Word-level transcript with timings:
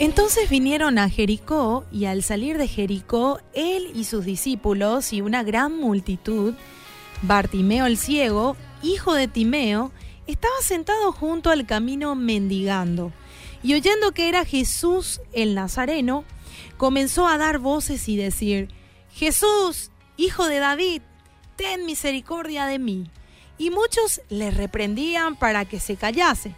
Entonces 0.00 0.48
vinieron 0.48 0.96
a 0.96 1.10
Jericó 1.10 1.84
y 1.92 2.06
al 2.06 2.22
salir 2.22 2.56
de 2.56 2.66
Jericó, 2.66 3.38
él 3.52 3.90
y 3.94 4.04
sus 4.04 4.24
discípulos 4.24 5.12
y 5.12 5.20
una 5.20 5.42
gran 5.42 5.78
multitud, 5.78 6.54
Bartimeo 7.20 7.84
el 7.84 7.98
ciego, 7.98 8.56
hijo 8.82 9.12
de 9.12 9.28
Timeo, 9.28 9.92
estaba 10.26 10.54
sentado 10.62 11.12
junto 11.12 11.50
al 11.50 11.66
camino 11.66 12.14
mendigando. 12.14 13.12
Y 13.62 13.74
oyendo 13.74 14.12
que 14.12 14.30
era 14.30 14.46
Jesús 14.46 15.20
el 15.34 15.54
Nazareno, 15.54 16.24
comenzó 16.78 17.28
a 17.28 17.36
dar 17.36 17.58
voces 17.58 18.08
y 18.08 18.16
decir, 18.16 18.70
Jesús, 19.12 19.90
hijo 20.16 20.48
de 20.48 20.60
David, 20.60 21.02
ten 21.56 21.84
misericordia 21.84 22.64
de 22.64 22.78
mí. 22.78 23.10
Y 23.58 23.68
muchos 23.68 24.22
le 24.30 24.50
reprendían 24.50 25.36
para 25.36 25.66
que 25.66 25.78
se 25.78 25.96
callase. 25.96 26.54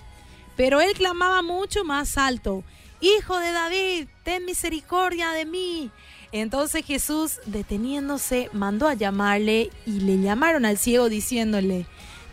Pero 0.57 0.81
él 0.81 0.93
clamaba 0.93 1.43
mucho 1.43 1.83
más 1.83 2.17
alto, 2.17 2.63
Hijo 3.03 3.37
de 3.37 3.51
David, 3.51 4.07
ten 4.23 4.45
misericordia 4.45 5.33
de 5.33 5.45
mí. 5.45 5.91
Entonces 6.31 6.87
Jesús, 6.87 7.41
deteniéndose, 7.47 8.49
mandó 8.53 8.87
a 8.87 8.95
llamarle 8.95 9.71
y 9.85 10.03
le 10.03 10.21
llamaron 10.21 10.65
al 10.65 10.79
ciego 10.79 11.09
diciéndole, 11.09 11.87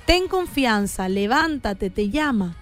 Ten 0.05 0.27
confianza, 0.27 1.09
levántate, 1.09 1.89
te 1.89 2.11
llama. 2.11 2.55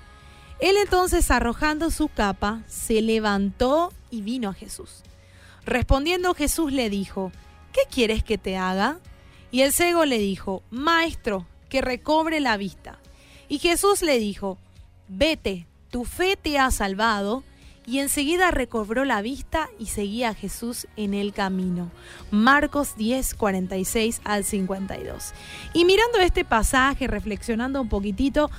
Él 0.61 0.77
entonces, 0.77 1.29
arrojando 1.31 1.91
su 1.91 2.07
capa, 2.07 2.63
se 2.65 3.01
levantó 3.01 3.91
y 4.09 4.21
vino 4.21 4.51
a 4.51 4.53
Jesús. 4.53 5.03
Respondiendo 5.65 6.33
Jesús 6.33 6.71
le 6.71 6.89
dijo, 6.89 7.33
¿qué 7.73 7.81
quieres 7.91 8.23
que 8.23 8.37
te 8.37 8.55
haga? 8.55 8.99
Y 9.51 9.63
el 9.63 9.73
ciego 9.73 10.05
le 10.05 10.17
dijo, 10.17 10.63
Maestro, 10.71 11.45
que 11.67 11.81
recobre 11.81 12.39
la 12.39 12.55
vista. 12.55 12.99
Y 13.49 13.59
Jesús 13.59 14.01
le 14.01 14.17
dijo, 14.17 14.57
Vete, 15.09 15.67
tu 15.91 16.05
fe 16.05 16.37
te 16.41 16.57
ha 16.57 16.71
salvado 16.71 17.43
y 17.87 17.99
enseguida 17.99 18.51
recobró 18.51 19.05
la 19.05 19.21
vista 19.21 19.69
y 19.79 19.85
seguía 19.85 20.29
a 20.29 20.33
Jesús 20.33 20.87
en 20.97 21.13
el 21.13 21.31
camino. 21.31 21.89
Marcos 22.31 22.97
10, 22.97 23.33
46 23.33 24.21
al 24.25 24.43
52. 24.43 25.31
Y 25.73 25.85
mirando 25.85 26.19
este 26.19 26.43
pasaje, 26.43 27.07
reflexionando 27.07 27.81
un 27.81 27.87
poquitito, 27.87 28.51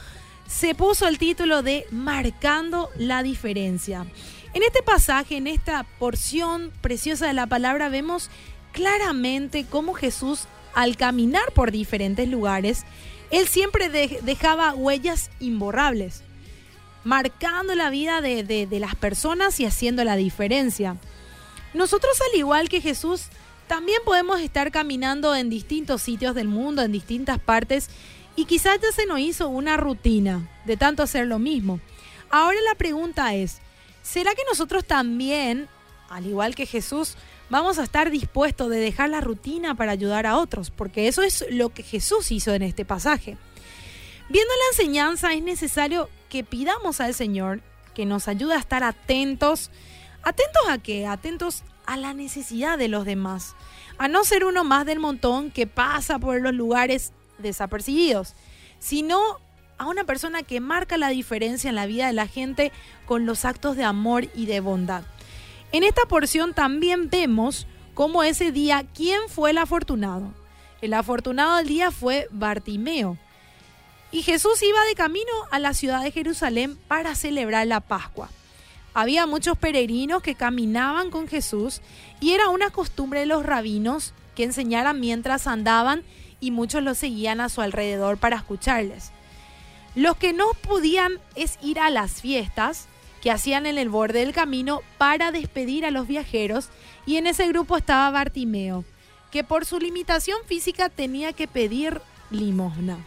se 0.46 0.74
puso 0.74 1.06
el 1.06 1.18
título 1.18 1.62
de 1.62 1.86
Marcando 1.90 2.88
la 2.96 3.22
diferencia. 3.22 4.06
En 4.54 4.62
este 4.62 4.82
pasaje, 4.82 5.36
en 5.36 5.46
esta 5.46 5.84
porción 5.98 6.72
preciosa 6.80 7.26
de 7.26 7.34
la 7.34 7.46
palabra, 7.46 7.90
vemos 7.90 8.30
claramente 8.72 9.66
cómo 9.68 9.92
Jesús, 9.92 10.46
al 10.74 10.96
caminar 10.96 11.52
por 11.52 11.70
diferentes 11.70 12.30
lugares, 12.30 12.86
él 13.30 13.46
siempre 13.46 13.90
dejaba 13.90 14.72
huellas 14.72 15.30
imborrables 15.38 16.22
marcando 17.04 17.74
la 17.74 17.90
vida 17.90 18.20
de, 18.20 18.66
las 18.80 18.94
personas 18.94 19.60
y 19.60 19.64
haciendo 19.64 20.04
la 20.04 20.16
diferencia. 20.16 20.96
Nosotros, 21.74 22.18
al 22.20 22.38
igual 22.38 22.68
que 22.68 22.80
Jesús, 22.80 23.26
también 23.66 24.00
podemos 24.04 24.40
estar 24.40 24.70
caminando 24.70 25.34
en 25.34 25.50
distintos 25.50 26.02
sitios 26.02 26.34
del 26.34 26.48
mundo, 26.48 26.82
en 26.82 26.92
distintas 26.92 27.38
partes, 27.38 27.90
y 28.36 28.44
quizás 28.44 28.78
ya 28.80 28.92
se 28.92 29.06
nos 29.06 29.20
hizo 29.20 29.48
una 29.48 29.76
rutina 29.76 30.48
de 30.64 30.76
tanto 30.76 31.02
hacer 31.02 31.26
lo 31.26 31.38
mismo. 31.38 31.80
Ahora 32.30 32.58
la 32.66 32.74
pregunta 32.74 33.34
es, 33.34 33.58
¿será 34.02 34.34
que 34.34 34.42
nosotros 34.48 34.84
también, 34.84 35.68
al 36.08 36.26
igual 36.26 36.54
que 36.54 36.66
Jesús, 36.66 37.16
vamos 37.50 37.78
a 37.78 37.84
estar 37.84 38.10
dispuestos 38.10 38.70
de 38.70 38.78
dejar 38.78 39.10
la 39.10 39.20
rutina 39.20 39.74
para 39.74 39.92
ayudar 39.92 40.26
a 40.26 40.36
otros? 40.36 40.70
Porque 40.70 41.08
eso 41.08 41.22
es 41.22 41.44
lo 41.50 41.70
que 41.70 41.82
Jesús 41.82 42.30
hizo 42.30 42.54
en 42.54 42.62
este 42.62 42.84
pasaje. 42.84 43.36
Viendo 44.28 44.52
la 44.54 44.76
enseñanza 44.76 45.32
es 45.32 45.42
necesario 45.42 46.10
que 46.28 46.44
pidamos 46.44 47.00
al 47.00 47.14
Señor 47.14 47.62
que 47.94 48.06
nos 48.06 48.28
ayude 48.28 48.54
a 48.54 48.58
estar 48.58 48.84
atentos. 48.84 49.70
¿Atentos 50.22 50.62
a 50.68 50.78
qué? 50.78 51.06
Atentos 51.06 51.64
a 51.86 51.96
la 51.96 52.14
necesidad 52.14 52.78
de 52.78 52.88
los 52.88 53.04
demás. 53.04 53.56
A 53.98 54.08
no 54.08 54.24
ser 54.24 54.44
uno 54.44 54.62
más 54.62 54.86
del 54.86 55.00
montón 55.00 55.50
que 55.50 55.66
pasa 55.66 56.18
por 56.18 56.40
los 56.40 56.54
lugares 56.54 57.12
desapercibidos, 57.38 58.34
sino 58.78 59.20
a 59.78 59.86
una 59.86 60.04
persona 60.04 60.42
que 60.42 60.60
marca 60.60 60.96
la 60.96 61.08
diferencia 61.08 61.70
en 61.70 61.76
la 61.76 61.86
vida 61.86 62.06
de 62.06 62.12
la 62.12 62.26
gente 62.26 62.72
con 63.06 63.26
los 63.26 63.44
actos 63.44 63.76
de 63.76 63.84
amor 63.84 64.28
y 64.34 64.46
de 64.46 64.60
bondad. 64.60 65.04
En 65.72 65.82
esta 65.82 66.06
porción 66.06 66.54
también 66.54 67.10
vemos 67.10 67.66
cómo 67.94 68.22
ese 68.22 68.52
día, 68.52 68.84
¿quién 68.94 69.20
fue 69.28 69.50
el 69.50 69.58
afortunado? 69.58 70.32
El 70.80 70.94
afortunado 70.94 71.56
del 71.56 71.66
día 71.66 71.90
fue 71.90 72.28
Bartimeo 72.30 73.18
y 74.10 74.22
Jesús 74.22 74.62
iba 74.62 74.82
de 74.84 74.94
camino 74.94 75.32
a 75.50 75.58
la 75.58 75.74
ciudad 75.74 76.02
de 76.02 76.10
Jerusalén 76.10 76.78
para 76.88 77.14
celebrar 77.14 77.66
la 77.66 77.80
Pascua. 77.80 78.30
Había 78.94 79.26
muchos 79.26 79.58
peregrinos 79.58 80.22
que 80.22 80.34
caminaban 80.34 81.10
con 81.10 81.28
Jesús 81.28 81.80
y 82.20 82.32
era 82.32 82.48
una 82.48 82.70
costumbre 82.70 83.20
de 83.20 83.26
los 83.26 83.44
rabinos 83.44 84.14
que 84.34 84.44
enseñaran 84.44 84.98
mientras 84.98 85.46
andaban 85.46 86.02
y 86.40 86.50
muchos 86.50 86.82
los 86.82 86.98
seguían 86.98 87.40
a 87.40 87.48
su 87.48 87.60
alrededor 87.60 88.18
para 88.18 88.36
escucharles. 88.36 89.12
Los 89.94 90.16
que 90.16 90.32
no 90.32 90.46
podían 90.62 91.20
es 91.34 91.58
ir 91.62 91.80
a 91.80 91.90
las 91.90 92.20
fiestas 92.22 92.86
que 93.20 93.30
hacían 93.30 93.66
en 93.66 93.78
el 93.78 93.88
borde 93.88 94.20
del 94.20 94.32
camino 94.32 94.80
para 94.96 95.32
despedir 95.32 95.84
a 95.84 95.90
los 95.90 96.06
viajeros 96.06 96.68
y 97.04 97.16
en 97.16 97.26
ese 97.26 97.48
grupo 97.48 97.76
estaba 97.76 98.10
Bartimeo, 98.10 98.84
que 99.30 99.44
por 99.44 99.64
su 99.64 99.78
limitación 99.78 100.38
física 100.46 100.88
tenía 100.88 101.32
que 101.32 101.48
pedir 101.48 102.00
limosna. 102.30 102.98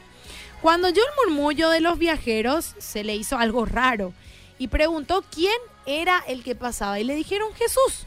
Cuando 0.62 0.90
oyó 0.90 1.02
el 1.02 1.32
murmullo 1.32 1.70
de 1.72 1.80
los 1.80 1.98
viajeros, 1.98 2.76
se 2.78 3.04
le 3.04 3.16
hizo 3.16 3.38
algo 3.38 3.66
raro 3.66 4.14
y 4.60 4.68
preguntó 4.68 5.24
quién 5.32 5.58
era 5.88 6.24
el 6.28 6.44
que 6.44 6.54
pasaba 6.54 7.00
y 7.00 7.04
le 7.04 7.16
dijeron 7.16 7.52
Jesús. 7.56 8.06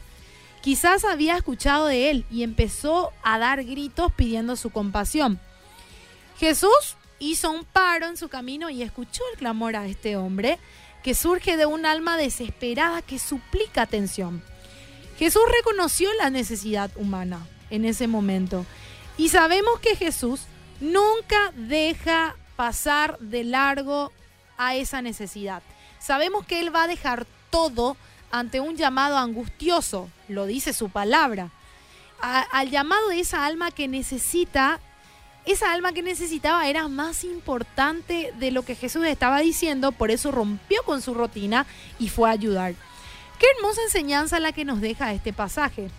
Quizás 0.61 1.03
había 1.03 1.35
escuchado 1.35 1.87
de 1.87 2.09
él 2.09 2.25
y 2.31 2.43
empezó 2.43 3.11
a 3.23 3.37
dar 3.37 3.63
gritos 3.65 4.11
pidiendo 4.13 4.55
su 4.55 4.69
compasión. 4.69 5.37
Jesús 6.39 6.95
hizo 7.19 7.51
un 7.51 7.65
paro 7.65 8.07
en 8.07 8.15
su 8.15 8.29
camino 8.29 8.69
y 8.69 8.83
escuchó 8.83 9.21
el 9.33 9.37
clamor 9.37 9.75
a 9.75 9.85
este 9.85 10.15
hombre 10.15 10.57
que 11.03 11.13
surge 11.13 11.57
de 11.57 11.65
un 11.65 11.85
alma 11.85 12.17
desesperada 12.17 13.01
que 13.01 13.19
suplica 13.19 13.81
atención. 13.81 14.41
Jesús 15.19 15.43
reconoció 15.57 16.09
la 16.13 16.29
necesidad 16.29 16.89
humana 16.95 17.45
en 17.69 17.83
ese 17.83 18.07
momento 18.07 18.65
y 19.17 19.27
sabemos 19.29 19.79
que 19.81 19.95
Jesús 19.97 20.41
nunca 20.79 21.51
deja 21.55 22.35
pasar 22.55 23.17
de 23.19 23.43
largo 23.43 24.11
a 24.57 24.75
esa 24.75 25.01
necesidad. 25.01 25.61
Sabemos 25.99 26.45
que 26.45 26.59
Él 26.59 26.73
va 26.73 26.83
a 26.83 26.87
dejar 26.87 27.25
todo 27.49 27.97
ante 28.31 28.59
un 28.59 28.75
llamado 28.75 29.17
angustioso, 29.17 30.09
lo 30.27 30.45
dice 30.45 30.73
su 30.73 30.89
palabra, 30.89 31.51
al 32.19 32.69
llamado 32.69 33.09
de 33.09 33.19
esa 33.19 33.45
alma 33.45 33.71
que 33.71 33.87
necesita, 33.87 34.79
esa 35.45 35.71
alma 35.71 35.91
que 35.91 36.01
necesitaba 36.01 36.67
era 36.67 36.87
más 36.87 37.23
importante 37.23 38.33
de 38.39 38.51
lo 38.51 38.63
que 38.63 38.75
Jesús 38.75 39.05
estaba 39.05 39.39
diciendo, 39.39 39.91
por 39.91 40.11
eso 40.11 40.31
rompió 40.31 40.83
con 40.83 41.01
su 41.01 41.13
rutina 41.13 41.65
y 41.99 42.09
fue 42.09 42.29
a 42.29 42.33
ayudar. 42.33 42.73
Qué 43.39 43.45
hermosa 43.57 43.81
enseñanza 43.83 44.39
la 44.39 44.53
que 44.53 44.65
nos 44.65 44.81
deja 44.81 45.13
este 45.13 45.33
pasaje. 45.33 45.89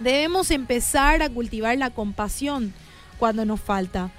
Debemos 0.00 0.50
empezar 0.50 1.22
a 1.22 1.30
cultivar 1.30 1.76
la 1.78 1.90
compasión 1.90 2.74
cuando 3.18 3.44
nos 3.44 3.60
falta 3.60 4.10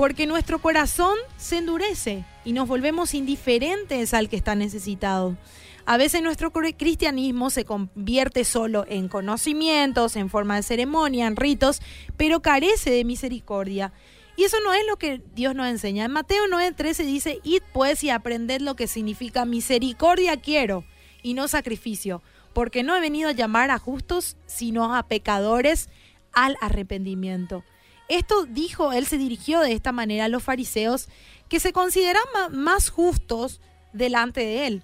porque 0.00 0.26
nuestro 0.26 0.60
corazón 0.60 1.18
se 1.36 1.58
endurece 1.58 2.24
y 2.42 2.54
nos 2.54 2.66
volvemos 2.66 3.12
indiferentes 3.12 4.14
al 4.14 4.30
que 4.30 4.36
está 4.36 4.54
necesitado. 4.54 5.36
A 5.84 5.98
veces 5.98 6.22
nuestro 6.22 6.52
cristianismo 6.52 7.50
se 7.50 7.66
convierte 7.66 8.44
solo 8.44 8.86
en 8.88 9.08
conocimientos, 9.08 10.16
en 10.16 10.30
forma 10.30 10.56
de 10.56 10.62
ceremonia, 10.62 11.26
en 11.26 11.36
ritos, 11.36 11.82
pero 12.16 12.40
carece 12.40 12.90
de 12.90 13.04
misericordia. 13.04 13.92
Y 14.38 14.44
eso 14.44 14.56
no 14.64 14.72
es 14.72 14.86
lo 14.88 14.96
que 14.96 15.20
Dios 15.34 15.54
nos 15.54 15.66
enseña. 15.66 16.06
En 16.06 16.12
Mateo 16.12 16.44
9:13 16.50 17.04
dice, 17.04 17.40
id 17.42 17.60
pues 17.74 18.02
y 18.02 18.08
aprended 18.08 18.62
lo 18.62 18.76
que 18.76 18.86
significa 18.86 19.44
misericordia 19.44 20.38
quiero 20.38 20.82
y 21.22 21.34
no 21.34 21.46
sacrificio, 21.46 22.22
porque 22.54 22.82
no 22.82 22.96
he 22.96 23.00
venido 23.00 23.28
a 23.28 23.32
llamar 23.32 23.70
a 23.70 23.78
justos, 23.78 24.38
sino 24.46 24.94
a 24.96 25.02
pecadores 25.08 25.90
al 26.32 26.56
arrepentimiento. 26.62 27.64
Esto 28.10 28.44
dijo, 28.44 28.92
él 28.92 29.06
se 29.06 29.18
dirigió 29.18 29.60
de 29.60 29.72
esta 29.72 29.92
manera 29.92 30.24
a 30.24 30.28
los 30.28 30.42
fariseos 30.42 31.08
que 31.48 31.60
se 31.60 31.72
consideraban 31.72 32.50
más 32.50 32.90
justos 32.90 33.60
delante 33.92 34.40
de 34.40 34.66
él, 34.66 34.82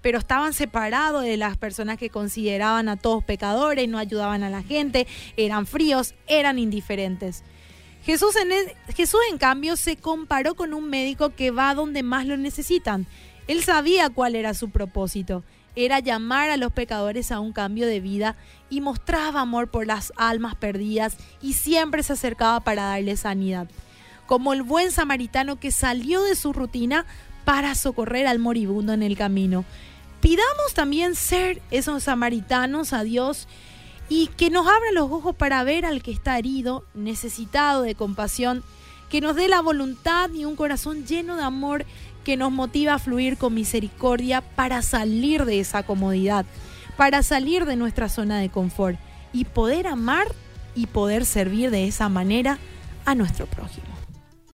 pero 0.00 0.18
estaban 0.18 0.52
separados 0.52 1.24
de 1.24 1.36
las 1.36 1.56
personas 1.56 1.98
que 1.98 2.08
consideraban 2.08 2.88
a 2.88 2.96
todos 2.96 3.24
pecadores, 3.24 3.88
no 3.88 3.98
ayudaban 3.98 4.44
a 4.44 4.48
la 4.48 4.62
gente, 4.62 5.08
eran 5.36 5.66
fríos, 5.66 6.14
eran 6.28 6.60
indiferentes. 6.60 7.42
Jesús 8.04 8.36
en, 8.36 8.48
Jesús 8.94 9.20
en 9.32 9.38
cambio 9.38 9.76
se 9.76 9.96
comparó 9.96 10.54
con 10.54 10.72
un 10.72 10.88
médico 10.88 11.34
que 11.34 11.50
va 11.50 11.74
donde 11.74 12.04
más 12.04 12.26
lo 12.26 12.36
necesitan. 12.36 13.08
Él 13.48 13.64
sabía 13.64 14.08
cuál 14.08 14.36
era 14.36 14.54
su 14.54 14.70
propósito 14.70 15.42
era 15.84 16.00
llamar 16.00 16.50
a 16.50 16.56
los 16.56 16.72
pecadores 16.72 17.30
a 17.30 17.38
un 17.38 17.52
cambio 17.52 17.86
de 17.86 18.00
vida 18.00 18.34
y 18.68 18.80
mostraba 18.80 19.40
amor 19.40 19.68
por 19.68 19.86
las 19.86 20.12
almas 20.16 20.56
perdidas 20.56 21.16
y 21.40 21.52
siempre 21.52 22.02
se 22.02 22.14
acercaba 22.14 22.60
para 22.60 22.82
darles 22.82 23.20
sanidad. 23.20 23.68
Como 24.26 24.52
el 24.52 24.62
buen 24.62 24.90
samaritano 24.90 25.60
que 25.60 25.70
salió 25.70 26.22
de 26.22 26.34
su 26.34 26.52
rutina 26.52 27.06
para 27.44 27.74
socorrer 27.74 28.26
al 28.26 28.40
moribundo 28.40 28.92
en 28.92 29.02
el 29.02 29.16
camino. 29.16 29.64
Pidamos 30.20 30.74
también 30.74 31.14
ser 31.14 31.62
esos 31.70 32.02
samaritanos 32.02 32.92
a 32.92 33.04
Dios 33.04 33.46
y 34.08 34.26
que 34.36 34.50
nos 34.50 34.66
abra 34.66 34.90
los 34.92 35.10
ojos 35.10 35.36
para 35.36 35.62
ver 35.62 35.86
al 35.86 36.02
que 36.02 36.10
está 36.10 36.38
herido, 36.38 36.84
necesitado 36.94 37.82
de 37.82 37.94
compasión, 37.94 38.64
que 39.08 39.20
nos 39.20 39.36
dé 39.36 39.48
la 39.48 39.60
voluntad 39.60 40.30
y 40.32 40.44
un 40.44 40.56
corazón 40.56 41.06
lleno 41.06 41.36
de 41.36 41.42
amor 41.42 41.86
que 42.28 42.36
nos 42.36 42.52
motiva 42.52 42.92
a 42.92 42.98
fluir 42.98 43.38
con 43.38 43.54
misericordia 43.54 44.42
para 44.42 44.82
salir 44.82 45.46
de 45.46 45.60
esa 45.60 45.82
comodidad, 45.82 46.44
para 46.98 47.22
salir 47.22 47.64
de 47.64 47.74
nuestra 47.74 48.10
zona 48.10 48.38
de 48.38 48.50
confort 48.50 48.98
y 49.32 49.46
poder 49.46 49.86
amar 49.86 50.26
y 50.74 50.88
poder 50.88 51.24
servir 51.24 51.70
de 51.70 51.88
esa 51.88 52.10
manera 52.10 52.58
a 53.06 53.14
nuestro 53.14 53.46
prójimo. 53.46 53.97